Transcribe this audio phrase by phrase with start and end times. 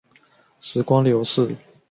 [0.61, 1.55] 时光流逝